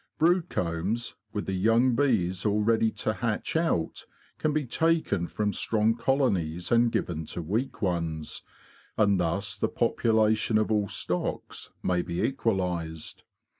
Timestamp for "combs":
0.49-1.13